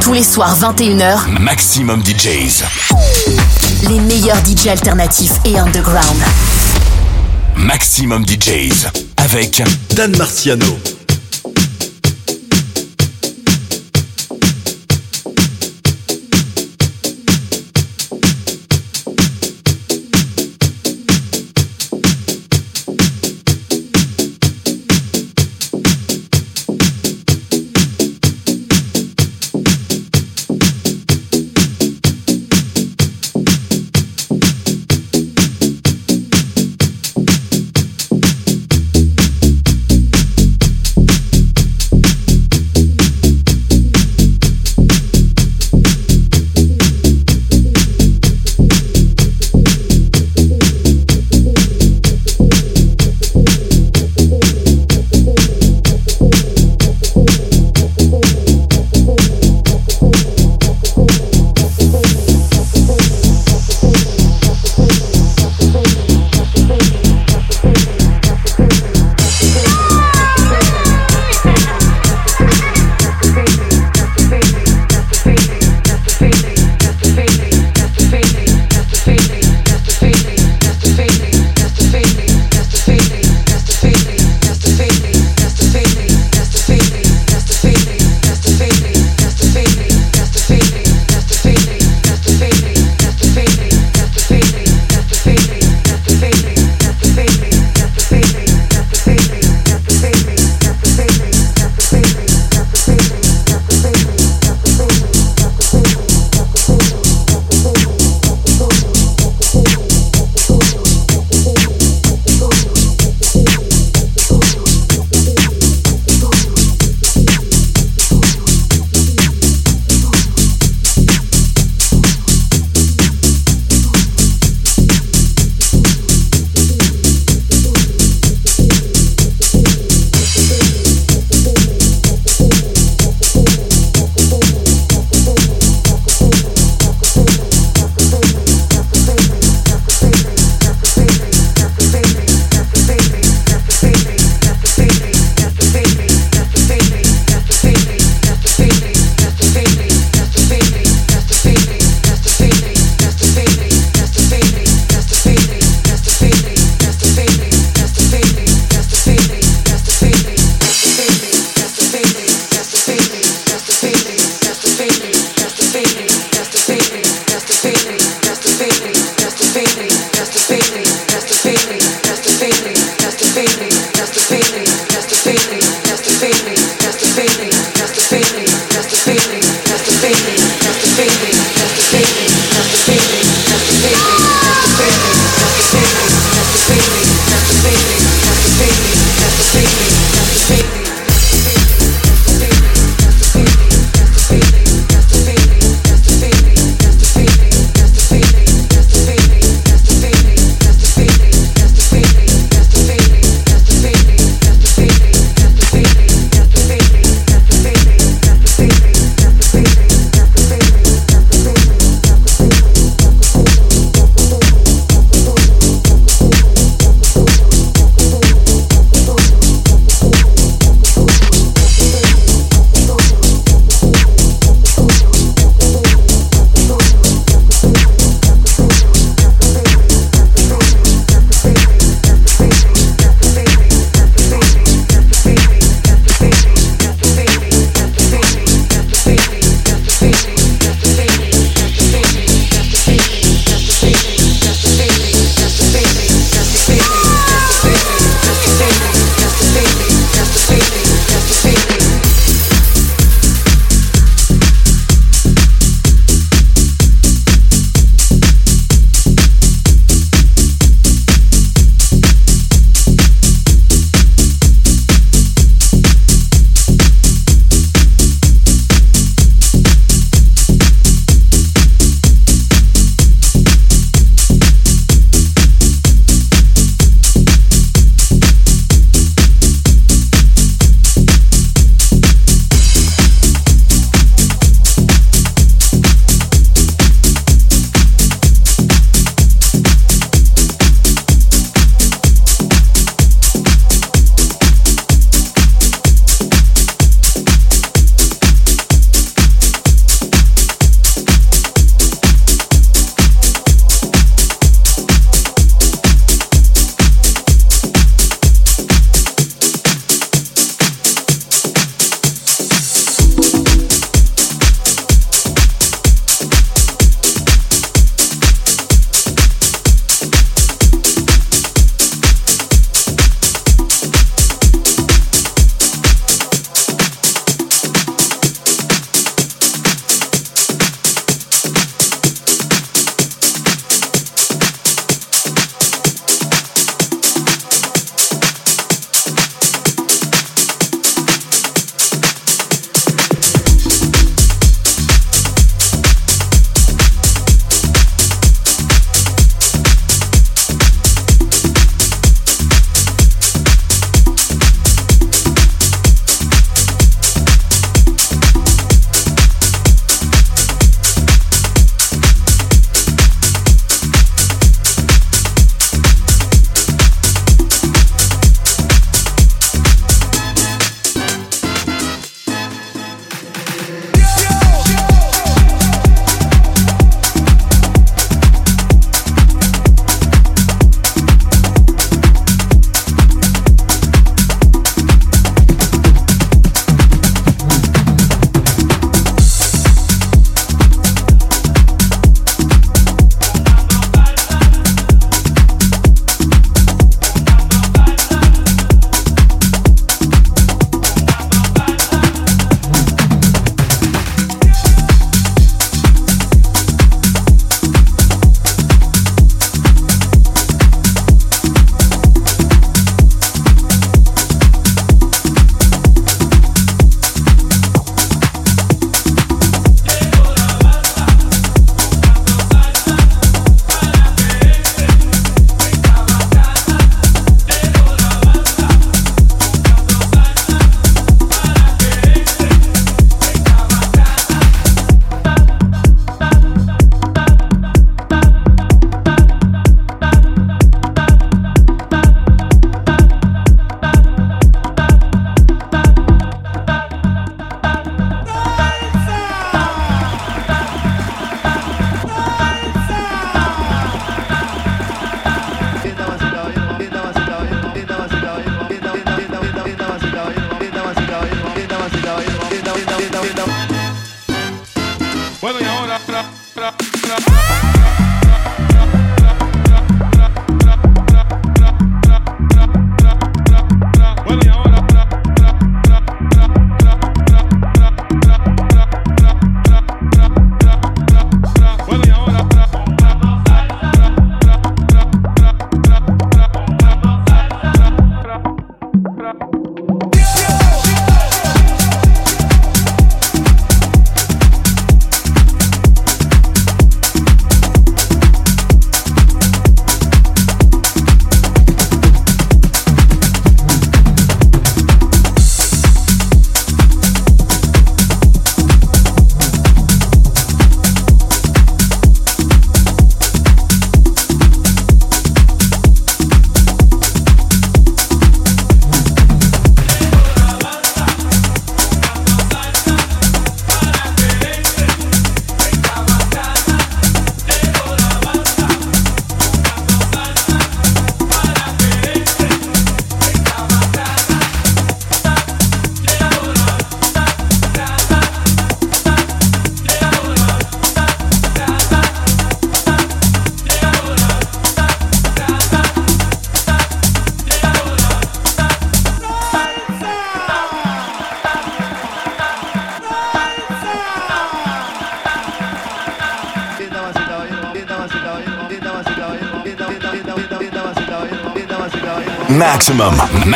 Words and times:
Tous 0.00 0.12
les 0.12 0.22
soirs 0.22 0.56
21h, 0.58 1.38
Maximum 1.40 2.02
DJs. 2.02 2.64
les 3.88 4.00
meilleurs 4.00 4.38
DJ 4.44 4.68
alternatifs 4.68 5.32
et 5.44 5.58
underground. 5.58 6.22
Maximum 7.56 8.24
DJs. 8.26 8.86
Avec 9.16 9.62
Dan 9.94 10.16
Marciano. 10.16 10.66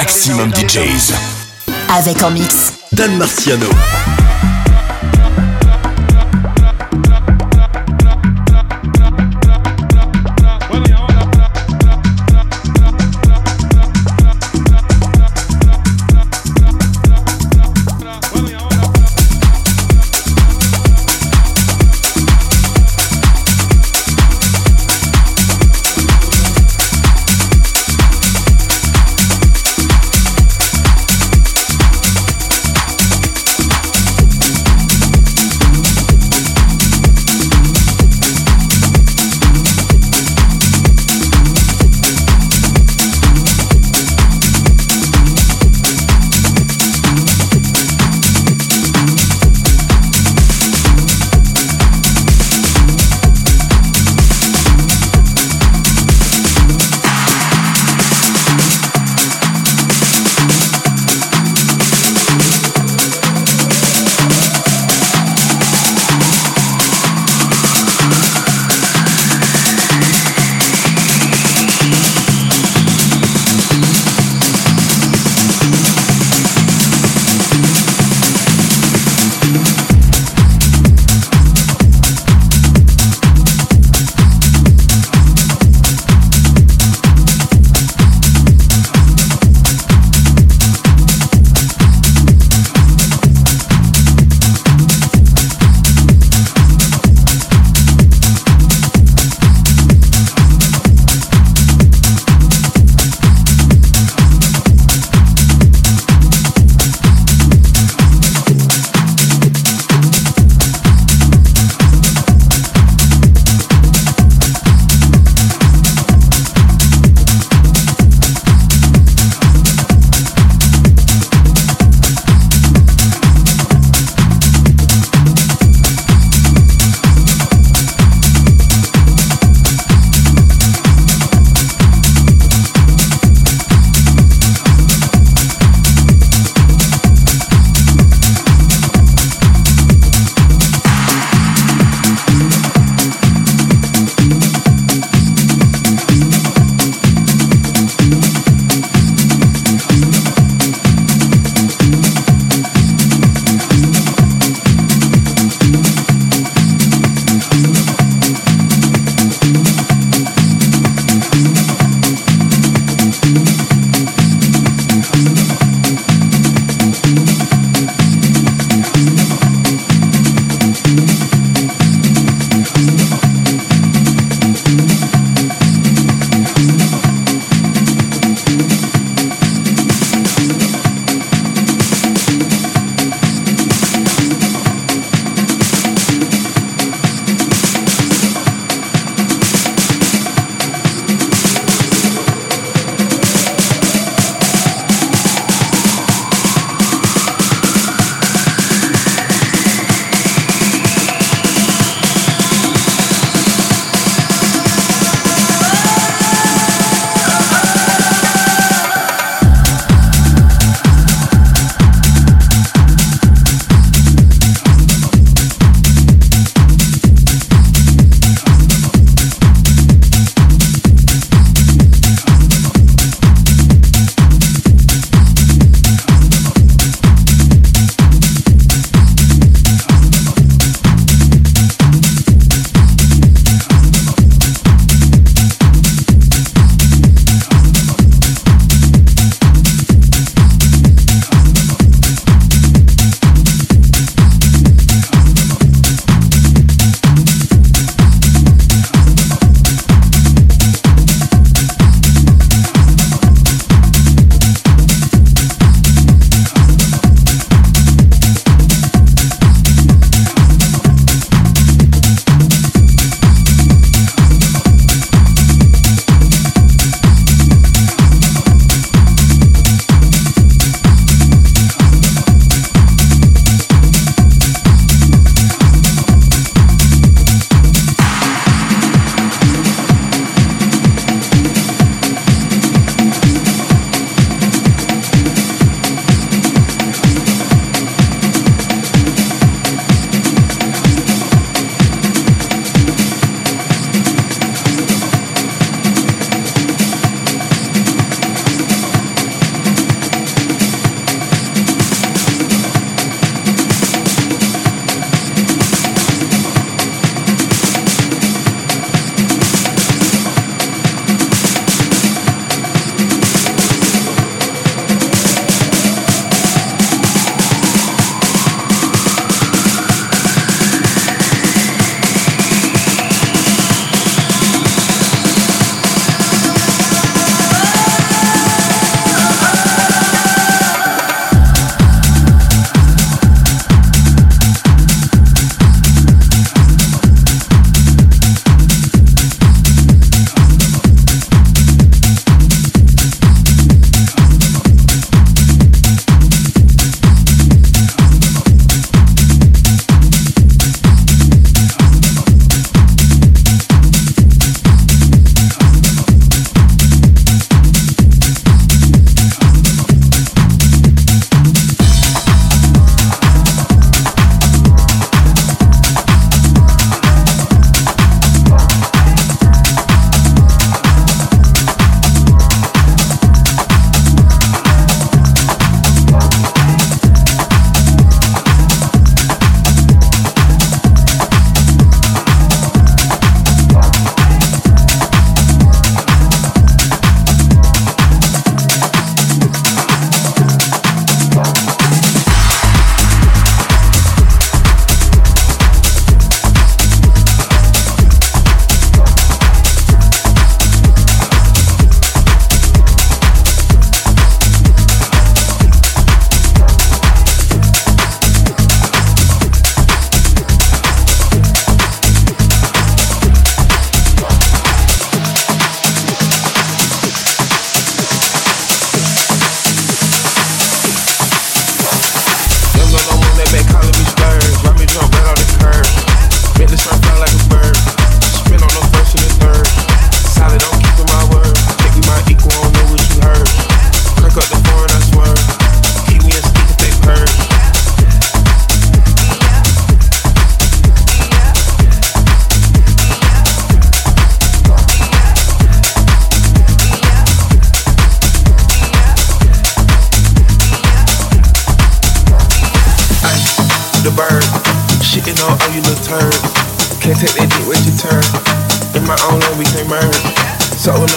Maximum, 0.03 0.51
DJs. 0.53 1.15
Avec 1.89 2.25
en 2.25 2.33
mix. 2.33 2.73
Dan 2.91 3.17
Marciano. 3.19 3.69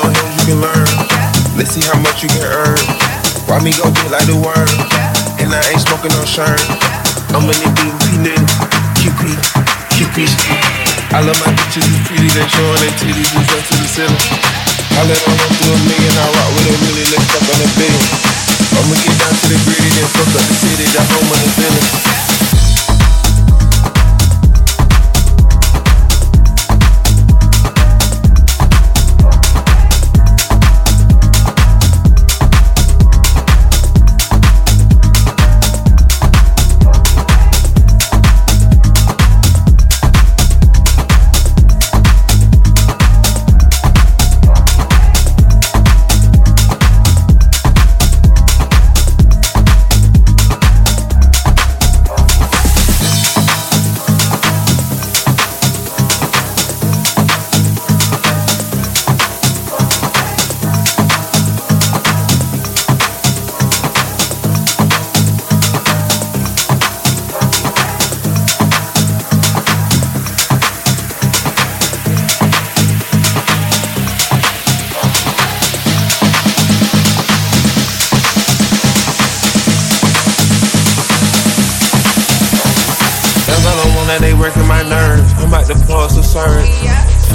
You 0.04 0.44
can 0.44 0.60
learn. 0.60 0.88
Let's 1.56 1.72
see 1.72 1.84
how 1.88 1.96
much 2.04 2.20
you 2.20 2.30
can 2.30 2.44
earn. 2.44 2.80
Why 3.48 3.64
me 3.64 3.72
go 3.72 3.88
get 3.88 4.12
like 4.12 4.28
the 4.28 4.36
worm? 4.36 4.68
And 5.40 5.48
I 5.56 5.62
ain't 5.72 5.80
smoking 5.80 6.12
no 6.12 6.24
shirt. 6.28 6.60
I'm 7.32 7.48
in 7.48 7.56
the 7.56 7.70
DP 7.80 8.04
nigga. 8.20 8.44
QP, 9.00 9.22
QP. 9.96 10.18
I 11.16 11.24
love 11.24 11.40
my 11.40 11.52
bitches, 11.56 11.88
it's 11.88 12.02
pretty, 12.12 12.28
they 12.28 12.44
showing 12.52 12.82
their 12.84 12.92
titties, 13.00 13.32
it's 13.40 13.52
up 13.56 13.64
to 13.64 13.76
the 13.80 13.88
ceiling. 13.88 14.20
I 15.00 15.08
let 15.08 15.16
them 15.16 15.32
run 15.32 15.52
through 15.64 15.72
a 15.72 15.80
million, 15.88 16.12
I 16.12 16.28
rock 16.28 16.50
with 16.60 16.68
a 16.68 16.76
million, 16.84 17.08
let's 17.16 17.28
fuck 17.32 17.48
on 17.56 17.60
a 17.64 17.70
billion. 17.80 18.08
I'ma 18.76 18.96
get 19.00 19.16
down 19.16 19.32
to 19.32 19.46
the 19.48 19.58
gritty, 19.64 19.90
then 19.96 20.08
fuck 20.12 20.28
up 20.36 20.44
the 20.44 20.56
city, 20.60 20.86
the 20.92 21.02
home 21.08 21.32
of 21.32 21.40
the 21.40 22.25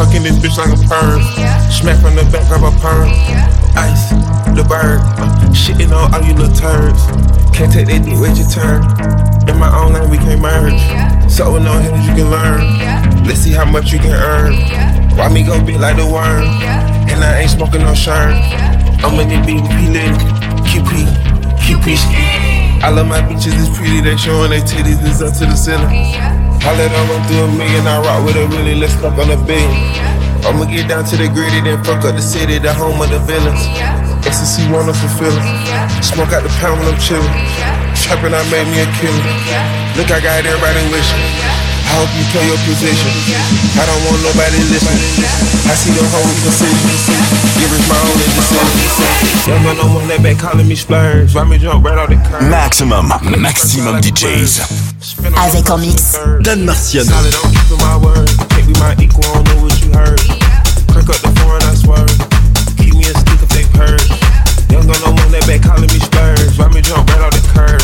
villain. 0.07 0.41
like 0.41 0.73
a 0.73 0.81
perm. 0.89 1.21
Smack 1.69 2.01
from 2.01 2.15
the 2.17 2.25
back 2.33 2.49
of 2.53 2.63
a 2.63 2.73
perm. 2.81 3.09
Ice, 3.77 4.11
the 4.57 4.65
bird. 4.65 5.01
Shitting 5.53 5.93
on 5.93 6.15
all 6.15 6.23
you 6.23 6.35
little 6.35 6.55
turds. 6.55 7.05
Can't 7.53 7.73
take 7.73 7.89
that 7.89 8.05
dick, 8.05 8.17
wait 8.17 8.39
your 8.39 8.49
turn. 8.49 8.81
In 9.49 9.59
my 9.59 9.69
own 9.77 9.93
lane, 9.93 10.09
we 10.09 10.17
can't 10.17 10.41
merge. 10.41 10.81
So 11.31 11.53
with 11.53 11.65
no 11.65 11.73
hands, 11.73 12.07
you 12.07 12.15
can 12.15 12.31
learn. 12.31 13.25
Let's 13.27 13.41
see 13.41 13.53
how 13.53 13.65
much 13.65 13.93
you 13.93 13.99
can 13.99 14.15
earn. 14.15 14.55
Why 15.17 15.29
me 15.29 15.45
go 15.45 15.61
big 15.65 15.77
like 15.77 15.97
the 15.97 16.07
worm? 16.07 16.47
And 17.11 17.25
I 17.25 17.41
ain't 17.41 17.51
smoking 17.51 17.83
no 17.83 17.95
shirt. 17.95 18.35
I'm 19.05 19.19
in 19.21 19.29
the 19.29 19.41
BDP 19.45 19.93
lit. 19.93 20.41
QP, 20.65 21.05
QP. 21.59 22.41
I 22.83 22.89
love 22.89 23.09
my 23.09 23.21
bitches, 23.21 23.53
it's 23.59 23.77
pretty, 23.77 24.01
they 24.01 24.17
showing 24.17 24.51
their 24.51 24.61
titties, 24.61 24.99
it's 25.05 25.21
up 25.21 25.35
to 25.35 25.45
the 25.45 25.55
ceiling. 25.55 26.40
I 26.61 26.77
let 26.77 26.93
them 26.93 27.09
run 27.09 27.23
through 27.27 27.45
a 27.45 27.49
million, 27.57 27.87
I 27.89 27.99
rock 28.05 28.21
with 28.25 28.37
a 28.37 28.45
really, 28.53 28.75
let's 28.77 28.95
fuck 29.01 29.17
on 29.17 29.33
a 29.33 29.37
billion. 29.37 29.73
I'ma 30.45 30.65
get 30.69 30.89
down 30.89 31.05
to 31.09 31.17
the 31.17 31.29
gritty, 31.29 31.61
then 31.61 31.83
fuck 31.85 32.05
up 32.05 32.17
the 32.17 32.23
city, 32.23 32.59
the 32.59 32.73
home 32.73 33.01
of 33.01 33.09
the 33.09 33.21
villains. 33.25 33.61
Ecstasy 34.25 34.69
wonderful 34.69 35.09
feeling. 35.17 35.45
Smoke 36.05 36.33
out 36.37 36.45
the 36.45 36.53
pound 36.61 36.81
when 36.81 36.93
I'm 36.93 37.01
chillin'. 37.01 37.29
Trappin', 37.97 38.33
I 38.33 38.41
made 38.53 38.69
me 38.69 38.85
a 38.85 38.89
killer. 39.01 39.25
Look, 39.97 40.13
I 40.13 40.21
got 40.21 40.45
everybody 40.45 40.81
wishing. 40.93 41.25
I 41.91 41.99
hope 41.99 42.13
you 42.15 42.25
play 42.33 42.45
your 42.47 42.61
position. 42.69 43.13
I 43.77 43.85
don't 43.85 44.03
want 44.07 44.21
nobody 44.23 44.61
listening. 44.69 45.27
I 45.65 45.75
see 45.75 45.93
the 45.93 46.05
whole 46.13 46.29
precision. 46.45 46.93
Give 47.59 47.73
us 47.73 47.85
my 47.89 47.99
own 48.01 48.17
decision. 48.21 49.65
Man, 49.65 49.77
no 49.77 49.87
one 49.93 50.07
that 50.09 50.21
back 50.23 50.39
calling 50.39 50.69
me 50.69 50.77
splurge. 50.77 51.35
Why 51.35 51.45
me 51.45 51.59
jump 51.59 51.85
right 51.85 51.99
out 51.99 52.09
the 52.09 52.17
curb? 52.17 52.49
Maxximum, 52.49 53.09
maxximum 53.41 53.97
DJs. 54.01 54.90
Avec 55.37 55.71
en 55.71 55.79
mix 55.79 56.17
Dan 56.41 56.65
Marciano. 56.65 57.11
Solid, 57.11 57.33
don't 57.33 57.51
keep 57.51 57.79
my 57.81 57.97
word. 57.97 58.29
Can't 58.51 58.67
be 58.67 58.75
my 58.79 58.95
equal, 59.03 59.25
I 59.25 59.43
don't 59.43 59.49
know 59.49 59.63
what 59.63 59.81
you 59.81 59.93
heard. 59.93 60.21
Crack 60.93 61.09
up 61.09 61.21
the 61.23 61.33
foreign, 61.41 61.63
I 61.63 61.75
swear. 61.75 62.07
Keep 62.77 62.95
me 62.95 63.05
a 63.05 63.15
stick 63.19 63.41
if 63.43 63.49
they 63.51 63.65
purge. 63.77 64.09
Young 64.71 64.87
got 64.87 65.01
no 65.05 65.13
one 65.13 65.31
that 65.33 65.45
back 65.47 65.63
calling 65.63 65.91
me 65.91 65.99
splurge. 65.99 66.59
Why 66.59 66.69
me 66.69 66.81
jump 66.81 67.09
right 67.11 67.21
out 67.21 67.33
the 67.33 67.43
curb? 67.53 67.83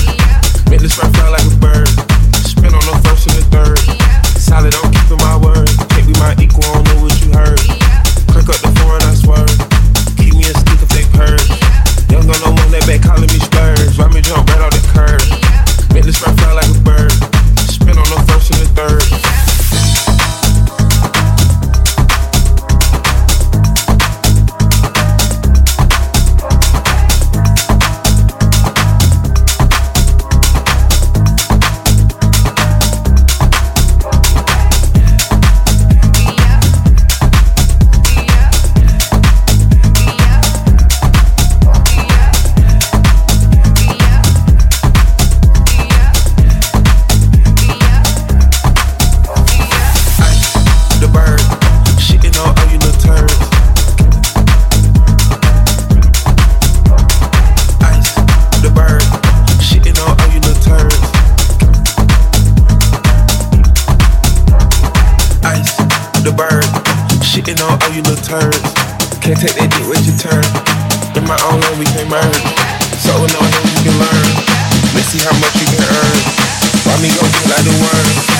Make 0.70 0.80
this 0.80 0.98
rap 0.98 1.12
fly 1.14 1.36
You 73.07 73.12
can 73.12 73.99
learn. 74.01 74.27
Let's 74.95 75.07
see 75.07 75.23
how 75.23 75.31
much 75.38 75.55
you 75.61 75.66
can 75.66 75.79
earn. 75.79 76.19
Why 76.87 77.01
me 77.01 77.09
go 77.14 77.23
get 77.23 77.47
like 77.47 77.62
the 77.62 77.71
worm? 77.79 78.36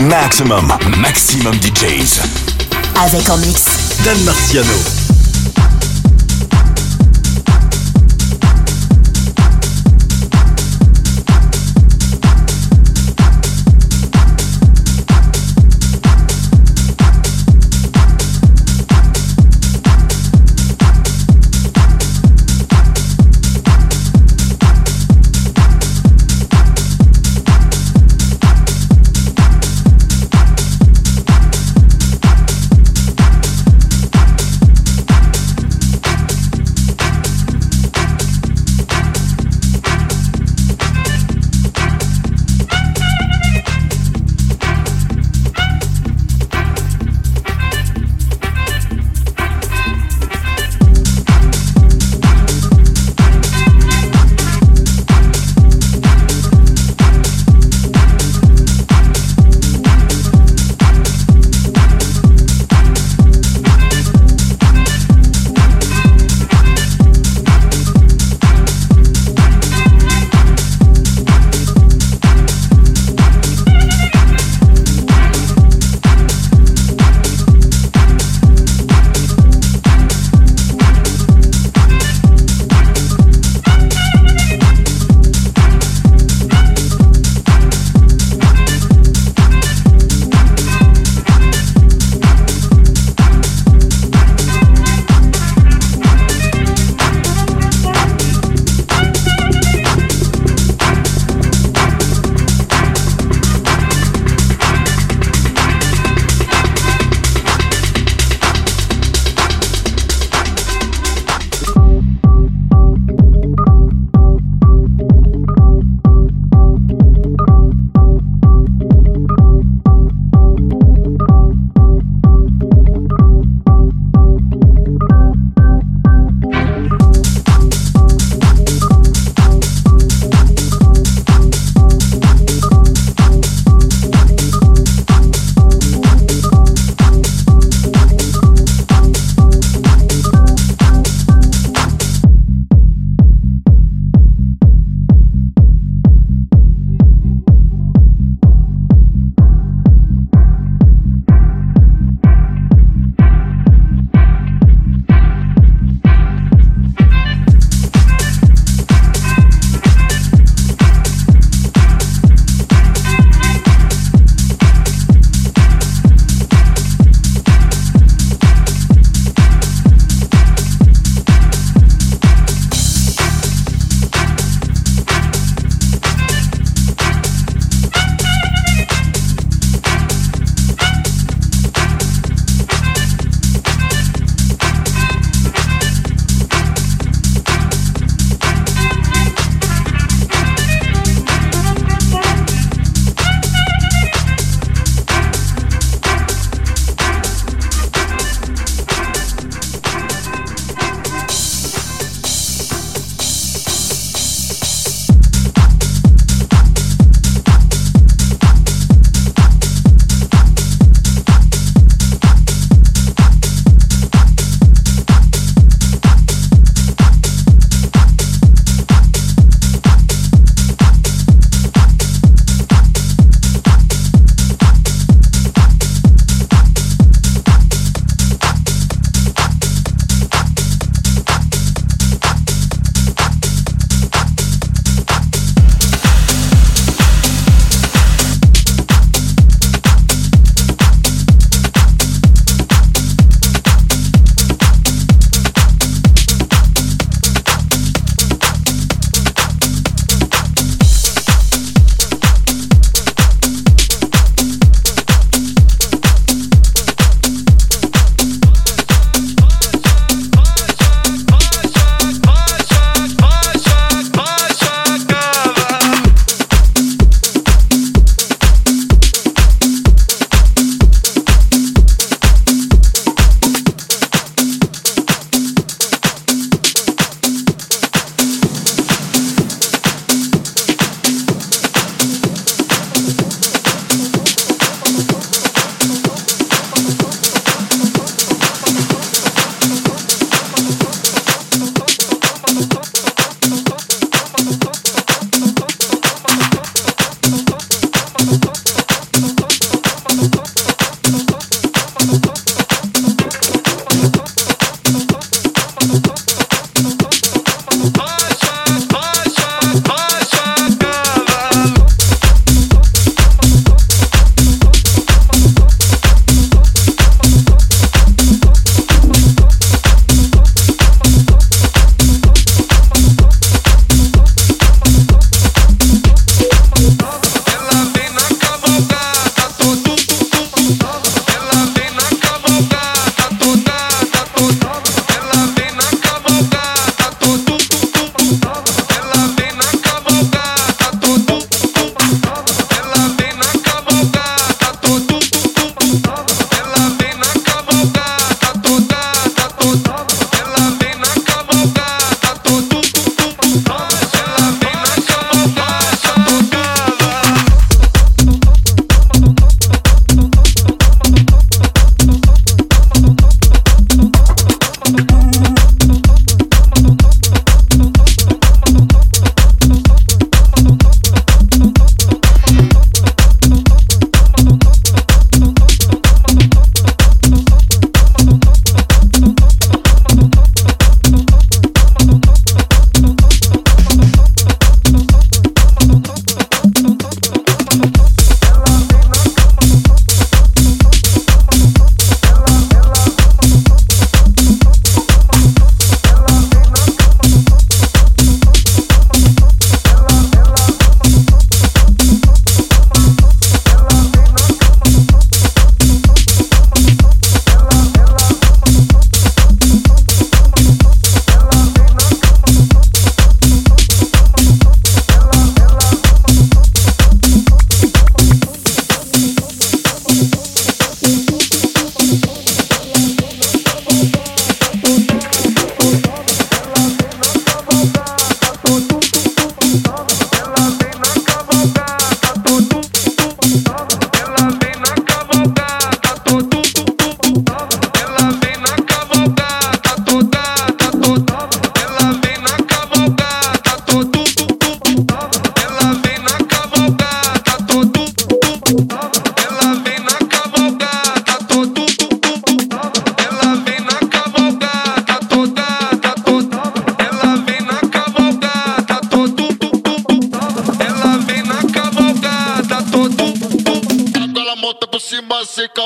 Maximum, 0.00 0.68
maximum 0.98 1.54
DJs. 1.54 2.20
Avec 3.02 3.30
en 3.30 3.38
mix. 3.38 3.64
Dan 4.04 4.22
Marciano. 4.24 4.95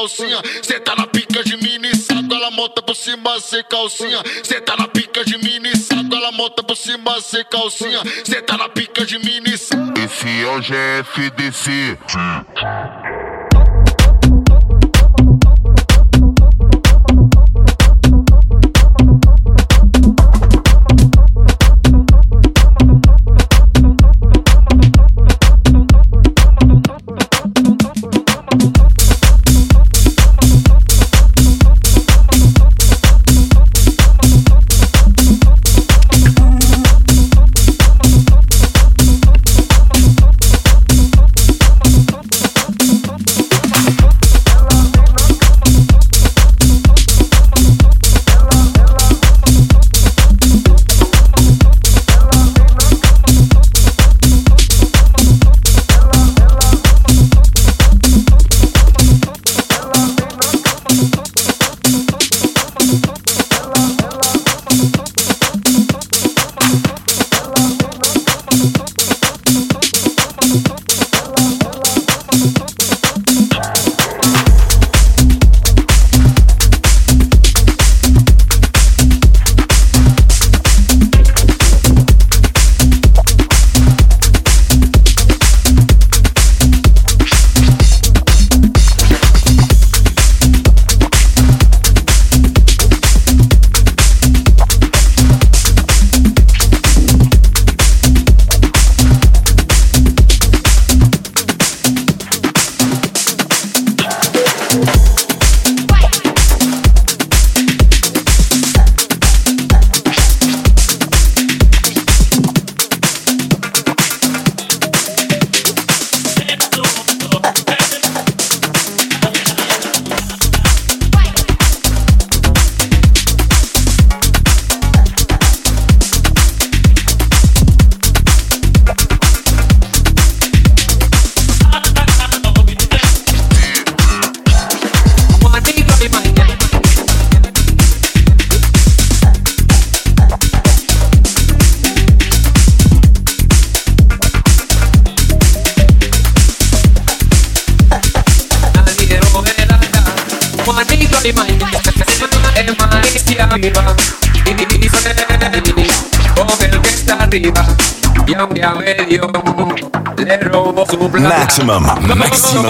Calcinha. 0.00 0.40
Cê 0.62 0.80
tá 0.80 0.96
na 0.96 1.06
pica 1.06 1.44
de 1.44 1.56
mini 1.56 1.94
saco, 1.94 2.34
ela 2.34 2.50
monta 2.50 2.82
por 2.82 2.94
cima 2.94 3.38
sem 3.40 3.62
calcinha. 3.64 4.22
Cê 4.42 4.60
tá 4.60 4.76
na 4.76 4.88
pica 4.88 5.24
de 5.24 5.36
mini 5.38 5.76
saco, 5.76 6.14
ela 6.14 6.32
monta 6.32 6.62
por 6.62 6.76
cima 6.76 7.20
sem 7.20 7.44
calcinha. 7.44 8.00
Cê 8.24 8.40
tá 8.40 8.56
na 8.56 8.68
pica 8.68 9.04
de 9.04 9.18
mini 9.18 9.58
saco. 9.58 9.92
Esse 9.98 10.42
é 10.42 10.46
o 10.46 10.60
GFDC. 10.60 11.98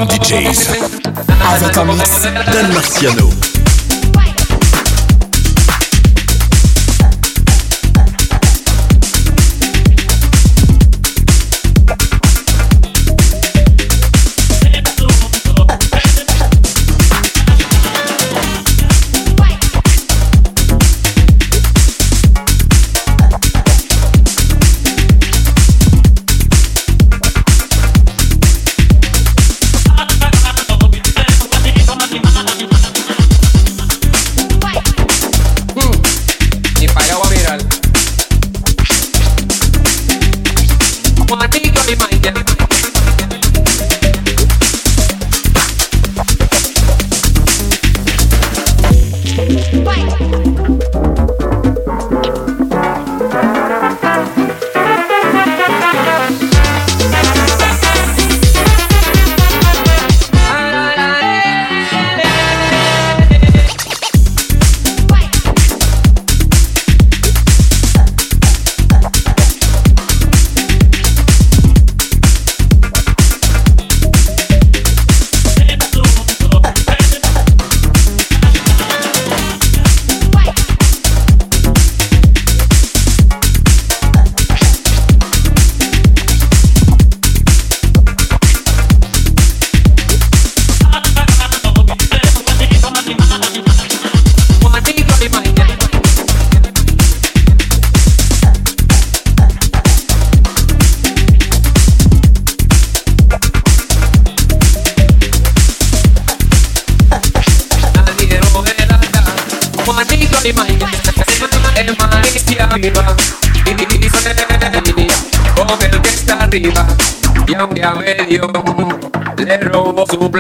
DJs. 0.09 0.69
Avec 1.55 1.77
en 1.77 1.85
mix 1.85 2.23
Dan 2.53 2.73
Marciano. 2.73 3.50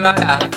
Brother 0.01 0.49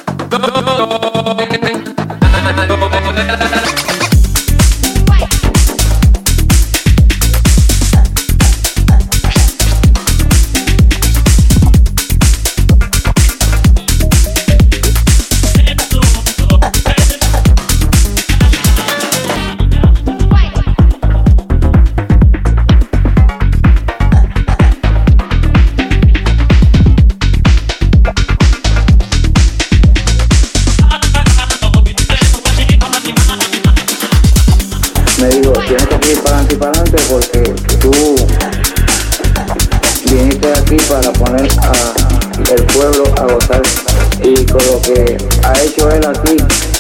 lo 44.74 44.82
que 44.82 45.18
ha 45.44 45.54
hecho 45.62 45.88
él 45.92 46.04
aquí 46.04 46.36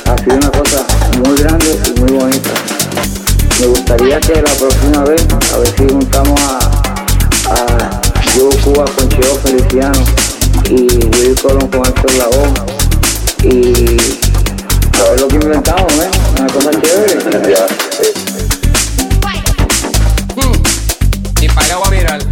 ha 0.06 0.18
sido 0.18 0.36
una 0.36 0.50
cosa 0.50 0.84
muy 1.24 1.38
grande 1.38 1.80
y 1.86 2.00
muy 2.00 2.12
bonita. 2.12 2.50
Me 3.60 3.68
gustaría 3.68 4.20
que 4.20 4.41
la 4.41 4.52
próxima 4.54 5.04
vez, 5.04 5.22
a 5.54 5.58
ver 5.60 5.68
si 5.78 5.88
juntamos 5.88 6.41
a, 6.41 6.58
a 7.52 8.02
Yo 8.36 8.50
Cuba 8.64 8.86
con 8.86 9.08
Cheo 9.10 9.36
Feliciano 9.44 10.04
y 10.72 10.88
Will 11.20 11.39
Colón 11.39 11.68
con 11.68 11.86
Héctor 11.86 12.14
Lavoe 12.16 12.54
y 13.44 13.98
a 15.00 15.10
ver 15.12 15.20
lo 15.20 15.28
que 15.28 15.36
inventamos, 15.36 15.94
¿eh? 15.94 16.10
Una 16.39 16.48
cosa 16.52 16.72
chévere. 16.72 17.14
Y 21.41 21.48
para 21.50 21.74
agua 21.76 21.89
viral. 21.91 22.28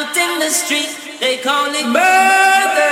out 0.00 0.16
in 0.16 0.38
the 0.38 0.50
street, 0.50 1.20
they 1.20 1.36
call 1.38 1.66
it 1.74 1.86
murder. 1.86 2.89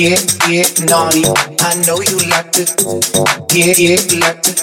Get, 0.00 0.24
get 0.48 0.80
naughty. 0.88 1.28
I 1.60 1.76
know 1.84 2.00
you 2.00 2.16
like 2.32 2.52
to. 2.52 2.64
Get, 3.52 3.76
get 3.76 4.00
like 4.16 4.40
to. 4.40 4.56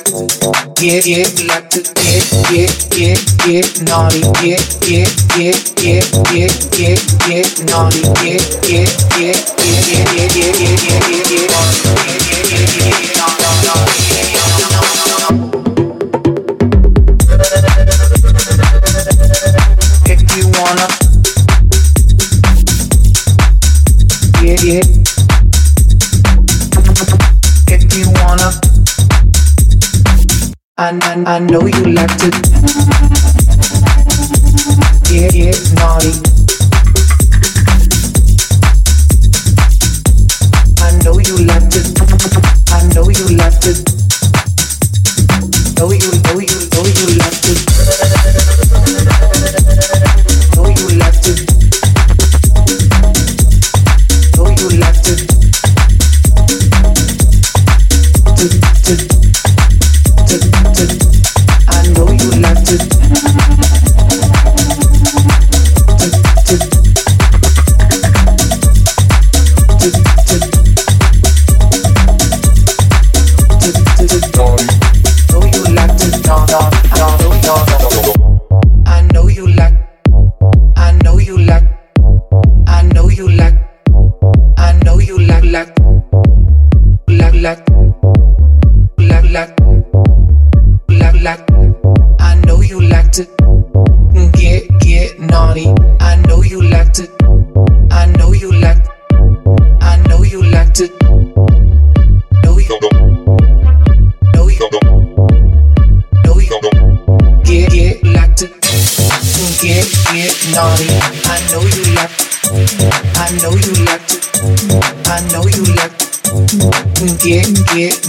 Get, 0.74 1.06
get 1.06 1.30
like 1.46 1.70
to. 1.70 1.86
Get, 1.94 2.26
get, 2.50 2.74
get, 2.90 3.22
get 3.46 3.70
naughty. 3.86 4.22
Get, 4.42 4.66
get, 4.82 5.14
get, 5.38 5.62
get, 5.78 6.10
get, 6.26 6.50
get, 6.74 6.98
get 7.30 7.54
naughty. 7.70 8.02
Get, 8.18 8.42
get, 8.66 8.90
get, 9.14 9.38
get, 9.62 9.86
get, 9.86 10.34
get, 10.34 10.58
get, 10.58 10.82
get, 10.82 11.06
get, 11.06 11.22
get 11.30 11.54
naughty. 11.54 11.86
Get, 11.86 12.18
get, 12.18 12.50
get, 12.50 12.66
get, 12.66 12.98
get 12.98 13.22
naughty. 13.62 13.94
If 20.10 20.20
you 20.36 20.50
wanna 20.58 20.88
get 24.42 24.64
it, 24.64 24.97
I, 30.80 30.92
I, 31.02 31.38
I 31.38 31.40
know 31.40 31.66
you 31.66 31.84
like 31.92 32.16
to 32.20 32.30
get 35.10 35.34
it 35.34 35.74
naughty. 35.74 36.14
I 40.78 40.92
know 41.04 41.18
you 41.18 41.46
like 41.48 41.68
to, 41.72 41.82
I 42.70 42.86
know 42.94 43.10
you 43.10 43.26
like 43.38 43.60
to, 43.62 43.74
know 45.80 45.90
you, 45.90 46.14
know 46.22 46.40
you, 46.40 46.70
know 46.70 46.86
you 46.86 47.18
like. 47.18 47.47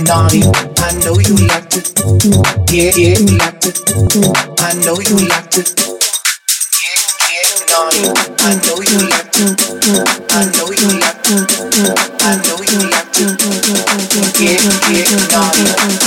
naughty. 0.05 0.42
I 0.78 0.92
know 1.05 1.18
you 1.18 1.34
liked 1.49 1.76
it. 1.76 1.92
Yeah, 2.70 2.92
yeah, 2.96 3.18
you 3.18 3.38
liked 3.38 3.66
it. 3.66 3.78
I 4.61 4.72
know 4.84 4.99
you 5.01 5.16
liked 5.28 5.59
it. 5.59 5.68
Yeah, 5.78 7.03
yeah, 7.32 7.53
naughty. 7.70 8.03
I 8.38 8.55
know 8.64 8.78
you 8.80 8.99
like 9.11 9.38
it. 9.38 9.59
I 10.30 10.44
know 10.55 10.70
you 10.70 10.88
like 11.01 11.30
it. 11.30 11.51
I 12.22 12.36
know 12.44 12.59
you 12.62 12.78
like 12.90 13.18
it. 13.18 14.40
Yeah, 14.40 14.62
yeah, 14.90 15.16
naughty. 15.32 15.97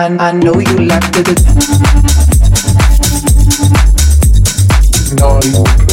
I, 0.00 0.06
I 0.28 0.32
know 0.32 0.58
you 0.58 0.78
like 0.86 1.12
to. 1.12 1.22
No, 5.16 5.89